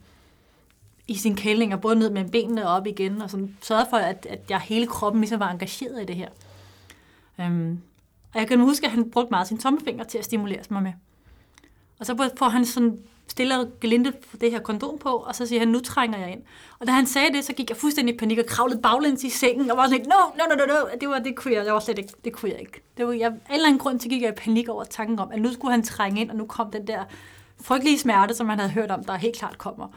i 1.12 1.15
sin 1.15 1.36
kælninger, 1.36 1.77
både 1.77 1.96
ned 1.96 2.10
med 2.10 2.30
benene 2.30 2.68
og 2.68 2.75
op 2.75 2.88
igen, 2.88 3.22
og 3.22 3.30
sådan 3.30 3.58
sørgede 3.62 3.88
for, 3.89 3.98
at, 3.98 4.27
at 4.30 4.39
jeg 4.50 4.60
hele 4.60 4.88
kroppen 4.88 5.22
ligesom 5.22 5.39
var 5.39 5.50
engageret 5.50 6.01
i 6.01 6.06
det 6.06 6.15
her. 6.15 6.30
Øhm, 7.39 7.80
og 8.34 8.39
jeg 8.39 8.48
kan 8.48 8.60
huske, 8.60 8.86
at 8.86 8.91
han 8.91 9.12
brugte 9.12 9.32
meget 9.32 9.48
sin 9.48 9.58
tommelfinger 9.58 10.03
til 10.03 10.18
at 10.18 10.25
stimulere 10.25 10.62
mig 10.70 10.84
med. 10.84 10.94
Og 12.00 12.06
så 12.06 12.30
får 12.38 12.50
han 12.50 12.65
sådan 12.65 13.00
stille 13.27 13.60
og 13.60 13.68
glinte 13.82 14.13
det 14.41 14.51
her 14.51 14.60
kondom 14.60 14.98
på, 14.98 15.10
og 15.10 15.36
så 15.36 15.46
siger 15.46 15.60
han, 15.60 15.68
nu 15.68 15.80
trænger 15.80 16.18
jeg 16.18 16.32
ind. 16.32 16.41
Og 16.80 16.88
da 16.88 16.91
han 16.91 17.06
sagde 17.06 17.34
det, 17.34 17.46
så 17.46 17.53
gik 17.53 17.70
jeg 17.70 17.77
fuldstændig 17.77 18.15
i 18.15 18.18
panik 18.18 18.38
og 18.38 18.46
kravlede 18.46 18.82
baglæns 18.82 19.24
i 19.24 19.30
sengen, 19.30 19.72
og 19.72 19.77
var 19.77 19.84
sådan 19.84 19.98
lidt, 19.98 20.08
no, 20.08 20.15
no, 20.38 20.56
no, 20.56 20.65
no, 20.65 20.74
no. 20.74 20.89
Det, 21.01 21.10
var, 21.10 21.20
det 21.20 21.36
kunne 21.36 21.53
jeg, 21.53 21.65
jeg 21.65 21.74
var 21.74 21.80
slet 21.80 21.98
ikke, 21.98 22.13
det 22.25 22.34
kunne 22.34 22.51
jeg 22.51 22.60
ikke. 22.60 22.82
Det 22.98 23.08
var, 23.08 23.13
jeg, 23.13 23.27
af 23.27 23.32
en 23.32 23.53
eller 23.53 23.68
anden 23.68 23.80
grund, 23.80 24.00
så 24.00 24.10
gik 24.10 24.22
jeg 24.22 24.30
i 24.30 24.36
panik 24.36 24.70
over 24.70 24.84
tanken 24.84 25.20
om, 25.20 25.32
at 25.32 25.41
nu 25.41 25.53
skulle 25.53 25.72
han 25.72 25.84
trænge 25.84 26.22
ind, 26.22 26.30
og 26.30 26.36
nu 26.36 26.46
kom 26.46 26.72
den 26.72 26.88
der 26.88 27.03
frygtelige 27.62 28.00
smerte, 28.00 28.34
som 28.34 28.48
man 28.48 28.60
havde 28.60 28.72
hørt 28.72 28.91
om, 28.91 29.03
der 29.03 29.15
helt 29.15 29.36
klart 29.36 29.58
kommer. 29.58 29.88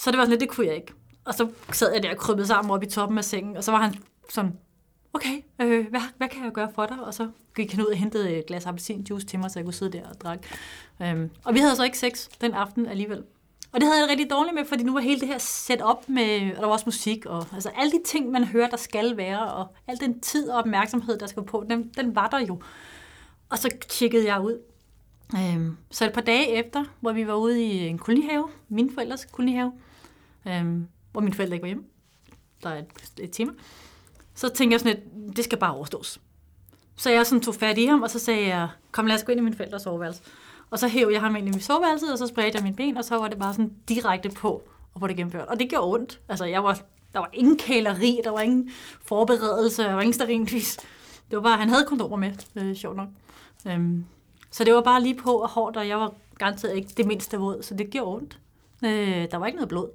Så 0.00 0.10
det 0.10 0.18
var 0.18 0.24
sådan 0.24 0.30
lidt, 0.30 0.40
det 0.40 0.48
kunne 0.48 0.66
jeg 0.66 0.74
ikke. 0.74 0.92
Og 1.24 1.34
så 1.34 1.48
sad 1.72 1.92
jeg 1.92 2.02
der 2.02 2.10
og 2.10 2.16
krybbede 2.16 2.46
sammen 2.46 2.70
op 2.70 2.82
i 2.82 2.86
toppen 2.86 3.18
af 3.18 3.24
sengen, 3.24 3.56
og 3.56 3.64
så 3.64 3.70
var 3.70 3.82
han 3.82 3.94
sådan, 4.30 4.58
okay, 5.12 5.42
øh, 5.60 5.88
hvad, 5.90 6.00
hvad 6.16 6.28
kan 6.28 6.44
jeg 6.44 6.52
gøre 6.52 6.70
for 6.74 6.86
dig? 6.86 7.00
Og 7.04 7.14
så 7.14 7.28
gik 7.56 7.72
han 7.72 7.80
ud 7.80 7.86
og 7.86 7.96
hentede 7.96 8.38
et 8.38 8.46
glas 8.46 8.66
appelsinjuice 8.66 9.26
til 9.26 9.38
mig, 9.38 9.50
så 9.50 9.58
jeg 9.58 9.64
kunne 9.64 9.74
sidde 9.74 9.98
der 9.98 10.08
og 10.08 10.20
drikke. 10.20 10.44
Øhm, 11.02 11.30
og 11.44 11.54
vi 11.54 11.58
havde 11.58 11.76
så 11.76 11.84
ikke 11.84 11.98
sex 11.98 12.28
den 12.40 12.54
aften 12.54 12.86
alligevel. 12.86 13.24
Og 13.72 13.80
det 13.80 13.88
havde 13.88 14.00
jeg 14.00 14.10
rigtig 14.10 14.30
dårligt 14.30 14.54
med, 14.54 14.64
fordi 14.64 14.82
nu 14.82 14.92
var 14.92 15.00
hele 15.00 15.20
det 15.20 15.28
her 15.28 15.38
set 15.38 15.82
op 15.82 16.08
med, 16.08 16.50
og 16.50 16.56
der 16.56 16.66
var 16.66 16.72
også 16.72 16.86
musik, 16.86 17.26
og 17.26 17.46
altså 17.54 17.68
alle 17.68 17.92
de 17.92 18.00
ting, 18.06 18.30
man 18.30 18.44
hører, 18.44 18.68
der 18.68 18.76
skal 18.76 19.16
være, 19.16 19.52
og 19.52 19.66
al 19.86 20.00
den 20.00 20.20
tid 20.20 20.50
og 20.50 20.58
opmærksomhed, 20.58 21.18
der 21.18 21.26
skal 21.26 21.42
på, 21.42 21.64
den, 21.70 21.90
den 21.96 22.14
var 22.14 22.28
der 22.28 22.38
jo. 22.38 22.60
Og 23.50 23.58
så 23.58 23.68
tjekkede 23.88 24.26
jeg 24.26 24.40
ud. 24.40 24.58
Øhm, 25.36 25.76
så 25.90 26.04
et 26.04 26.12
par 26.12 26.20
dage 26.20 26.48
efter, 26.48 26.84
hvor 27.00 27.12
vi 27.12 27.26
var 27.26 27.34
ude 27.34 27.62
i 27.64 27.86
en 27.86 27.98
kolonihave, 27.98 28.48
min 28.68 28.94
forældres 28.94 29.24
kolonihave, 29.24 29.72
øhm, 30.48 30.86
hvor 31.12 31.20
mine 31.20 31.34
forældre 31.34 31.54
ikke 31.54 31.62
var 31.62 31.68
hjemme, 31.68 31.84
der 32.62 32.70
er 32.70 32.78
et, 32.78 32.86
et 33.20 33.30
tema, 33.32 33.52
så 34.34 34.48
tænkte 34.48 34.72
jeg 34.72 34.80
sådan, 34.80 34.96
at 34.96 35.36
det 35.36 35.44
skal 35.44 35.58
bare 35.58 35.74
overstås. 35.74 36.20
Så 36.96 37.10
jeg 37.10 37.26
sådan 37.26 37.42
tog 37.42 37.54
fat 37.54 37.78
i 37.78 37.84
ham, 37.84 38.02
og 38.02 38.10
så 38.10 38.18
sagde 38.18 38.46
jeg, 38.46 38.68
kom 38.90 39.06
lad 39.06 39.16
os 39.16 39.24
gå 39.24 39.32
ind 39.32 39.40
i 39.40 39.44
min 39.44 39.54
forældres 39.54 39.82
soveværelse. 39.82 40.22
Og 40.70 40.78
så 40.78 40.88
hævde 40.88 41.12
jeg 41.12 41.20
ham 41.20 41.36
ind 41.36 41.48
i 41.48 41.50
min 41.50 41.60
soveværelse, 41.60 42.06
og 42.12 42.18
så 42.18 42.26
spredte 42.26 42.56
jeg 42.56 42.62
mine 42.62 42.76
ben, 42.76 42.96
og 42.96 43.04
så 43.04 43.18
var 43.18 43.28
det 43.28 43.38
bare 43.38 43.54
sådan 43.54 43.72
direkte 43.88 44.28
på 44.28 44.62
og 44.94 45.00
få 45.00 45.06
det 45.06 45.16
gennemført. 45.16 45.48
Og 45.48 45.58
det 45.60 45.68
gjorde 45.68 45.92
ondt. 45.92 46.20
Altså, 46.28 46.44
jeg 46.44 46.64
var, 46.64 46.80
der 47.12 47.18
var 47.18 47.30
ingen 47.32 47.58
kæleri, 47.58 48.20
der 48.24 48.30
var 48.30 48.40
ingen 48.40 48.70
forberedelse, 49.02 49.82
der 49.82 49.92
var 49.92 50.00
ingen 50.00 50.14
sterinlys. 50.14 50.76
Det 51.30 51.36
var 51.36 51.40
bare, 51.40 51.58
han 51.58 51.68
havde 51.68 51.84
kondomer 51.84 52.16
med, 52.16 52.32
øh, 52.56 52.74
sjovt 52.74 52.96
nok. 52.96 53.08
Øhm, 53.66 54.04
så 54.50 54.64
det 54.64 54.74
var 54.74 54.82
bare 54.82 55.02
lige 55.02 55.14
på 55.14 55.32
og 55.34 55.48
hårdt, 55.48 55.76
og 55.76 55.88
jeg 55.88 55.98
var 55.98 56.12
garanteret 56.38 56.76
ikke 56.76 56.88
det 56.96 57.06
mindste 57.06 57.38
våd, 57.38 57.62
så 57.62 57.74
det 57.74 57.90
gjorde 57.90 58.16
ondt. 58.16 58.38
Øh, 58.84 59.30
der 59.30 59.36
var 59.36 59.46
ikke 59.46 59.56
noget 59.56 59.68
blod. 59.68 59.88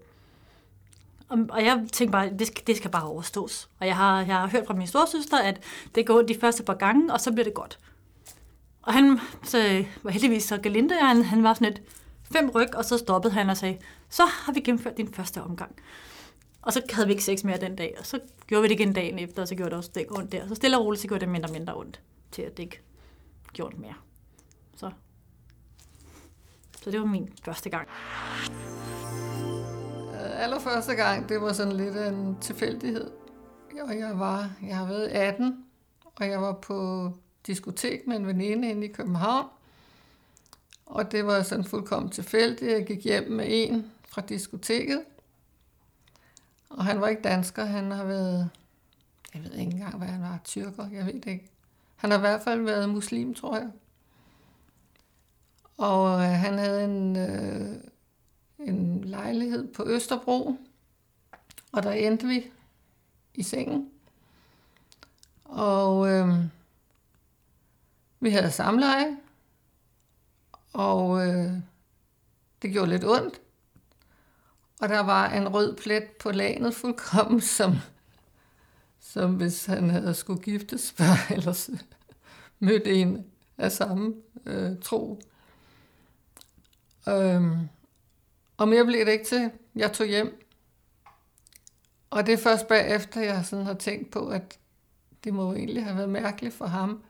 Og, 1.29 1.39
og 1.49 1.65
jeg 1.65 1.87
tænkte 1.91 2.11
bare, 2.11 2.29
det 2.39 2.47
skal, 2.47 2.67
det 2.67 2.77
skal 2.77 2.91
bare 2.91 3.03
overstås. 3.03 3.69
Og 3.79 3.87
jeg 3.87 3.95
har, 3.95 4.21
jeg 4.21 4.35
har 4.35 4.47
hørt 4.47 4.67
fra 4.67 4.73
min 4.73 4.87
storsøster, 4.87 5.37
at 5.37 5.63
det 5.95 6.07
går 6.07 6.21
de 6.21 6.39
første 6.41 6.63
par 6.63 6.73
gange, 6.73 7.13
og 7.13 7.21
så 7.21 7.31
bliver 7.31 7.43
det 7.43 7.53
godt. 7.53 7.79
Og 8.81 8.93
han 8.93 9.19
så 9.43 9.85
var 10.03 10.11
heldigvis 10.11 10.43
så 10.43 10.57
galinde, 10.57 10.95
han, 10.95 11.23
han 11.23 11.43
var 11.43 11.53
sådan 11.53 11.73
et 11.73 11.81
fem 12.31 12.49
ryg, 12.49 12.75
og 12.75 12.85
så 12.85 12.97
stoppede 12.97 13.33
han 13.33 13.49
og 13.49 13.57
sagde, 13.57 13.77
så 14.09 14.23
har 14.25 14.53
vi 14.53 14.59
gennemført 14.59 14.97
din 14.97 15.13
første 15.13 15.41
omgang. 15.41 15.75
Og 16.61 16.73
så 16.73 16.81
havde 16.93 17.07
vi 17.07 17.13
ikke 17.13 17.23
sex 17.23 17.43
mere 17.43 17.57
den 17.57 17.75
dag, 17.75 17.95
og 17.99 18.05
så 18.05 18.19
gjorde 18.47 18.61
vi 18.61 18.67
det 18.67 18.79
igen 18.79 18.93
dagen 18.93 19.19
efter, 19.19 19.41
og 19.41 19.47
så 19.47 19.55
gjorde 19.55 19.69
det 19.69 19.77
også 19.77 19.91
det 19.95 20.05
ondt 20.09 20.31
der. 20.31 20.47
Så 20.47 20.55
stille 20.55 20.77
og 20.77 20.85
roligt, 20.85 21.01
så 21.01 21.07
gjorde 21.07 21.21
det 21.21 21.29
mindre 21.29 21.49
og 21.49 21.53
mindre 21.53 21.75
ondt, 21.75 22.01
til 22.31 22.41
at 22.41 22.57
det 22.57 22.63
ikke 22.63 22.81
gjorde 23.53 23.71
det 23.71 23.81
mere. 23.81 23.93
Så. 24.75 24.91
så 26.83 26.91
det 26.91 26.99
var 26.99 27.05
min 27.05 27.33
første 27.43 27.69
gang. 27.69 27.87
Øh, 30.13 30.43
allerførste 30.43 30.95
gang, 30.95 31.29
det 31.29 31.41
var 31.41 31.53
sådan 31.53 31.73
lidt 31.73 31.97
en 31.97 32.37
tilfældighed. 32.41 33.11
Og 33.81 33.99
jeg 33.99 34.19
var, 34.19 34.51
jeg 34.67 34.77
har 34.77 34.85
været 34.85 35.07
18, 35.07 35.65
og 36.15 36.27
jeg 36.27 36.41
var 36.41 36.53
på 36.53 37.11
diskotek 37.47 38.07
med 38.07 38.17
en 38.17 38.27
veninde 38.27 38.69
inde 38.69 38.87
i 38.87 38.91
København. 38.91 39.47
Og 40.85 41.11
det 41.11 41.25
var 41.25 41.43
sådan 41.43 41.65
fuldkommen 41.65 42.11
tilfældigt. 42.11 42.71
Jeg 42.71 42.85
gik 42.85 43.03
hjem 43.03 43.31
med 43.31 43.45
en 43.47 43.91
fra 44.07 44.21
diskoteket. 44.21 45.03
Og 46.69 46.85
han 46.85 47.01
var 47.01 47.07
ikke 47.07 47.21
dansker, 47.21 47.65
han 47.65 47.91
har 47.91 48.03
været, 48.03 48.49
jeg 49.33 49.43
ved 49.43 49.51
ikke 49.51 49.71
engang, 49.71 49.97
hvad 49.97 50.07
han 50.07 50.21
var, 50.21 50.39
tyrker, 50.43 50.89
jeg 50.91 51.05
ved 51.05 51.13
det 51.13 51.27
ikke. 51.27 51.49
Han 51.95 52.11
har 52.11 52.17
i 52.17 52.21
hvert 52.21 52.41
fald 52.41 52.61
været 52.61 52.89
muslim, 52.89 53.33
tror 53.33 53.55
jeg. 53.57 53.71
Og 55.77 56.21
øh, 56.21 56.29
han 56.29 56.57
havde 56.57 56.83
en, 56.83 57.17
øh, 57.17 57.77
en 58.59 59.03
lejlighed 59.03 59.73
på 59.73 59.83
Østerbro, 59.87 60.57
og 61.71 61.83
der 61.83 61.91
endte 61.91 62.27
vi 62.27 62.51
i 63.33 63.43
sengen. 63.43 63.89
Og 65.43 66.09
øh, 66.09 66.29
vi 68.19 68.29
havde 68.29 68.51
samleje, 68.51 69.17
og 70.73 71.27
øh, 71.27 71.51
det 72.61 72.71
gjorde 72.71 72.89
lidt 72.89 73.03
ondt. 73.05 73.41
Og 74.81 74.89
der 74.89 74.99
var 74.99 75.29
en 75.29 75.53
rød 75.53 75.75
plet 75.75 76.03
på 76.03 76.31
lanet 76.31 76.75
fuldkommen, 76.75 77.41
som, 77.57 77.75
som 78.99 79.35
hvis 79.35 79.65
han 79.65 79.89
havde 79.89 80.13
skulle 80.13 80.43
giftes, 80.43 80.95
var 80.99 81.31
ellers 81.31 81.69
mødt 82.59 82.87
en 82.87 83.25
af 83.57 83.71
samme 83.71 84.13
øh, 84.45 84.79
tro. 84.81 85.21
Øhm, 87.07 87.69
og 88.57 88.67
mere 88.67 88.85
blev 88.85 89.05
det 89.05 89.11
ikke 89.11 89.25
til. 89.25 89.51
Jeg 89.75 89.93
tog 89.93 90.07
hjem. 90.07 90.41
Og 92.09 92.25
det 92.25 92.33
er 92.33 92.37
først 92.37 92.67
bagefter, 92.67 93.21
jeg 93.21 93.45
sådan 93.45 93.65
har 93.65 93.73
tænkt 93.73 94.11
på, 94.11 94.27
at 94.27 94.59
det 95.23 95.33
må 95.33 95.43
jo 95.49 95.55
egentlig 95.55 95.83
have 95.83 95.97
været 95.97 96.09
mærkeligt 96.09 96.53
for 96.53 96.65
ham, 96.65 97.03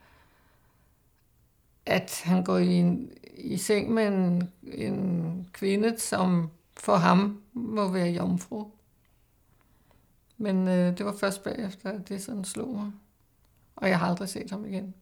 at 1.85 2.21
han 2.23 2.43
går 2.43 2.57
i, 2.57 2.73
en, 2.73 3.11
i 3.37 3.57
seng 3.57 3.93
med 3.93 4.07
en, 4.07 4.51
en 4.63 5.47
kvinde, 5.53 5.99
som 5.99 6.49
for 6.77 6.95
ham 6.95 7.41
må 7.53 7.87
være 7.91 8.09
jomfru. 8.09 8.65
Men 10.37 10.67
øh, 10.67 10.97
det 10.97 11.05
var 11.05 11.15
først 11.19 11.43
bagefter, 11.43 11.91
at 11.91 12.09
det 12.09 12.23
sådan 12.23 12.43
slog 12.45 12.75
mig. 12.75 12.91
Og 13.75 13.89
jeg 13.89 13.99
har 13.99 14.07
aldrig 14.07 14.29
set 14.29 14.51
ham 14.51 14.65
igen. 14.65 14.93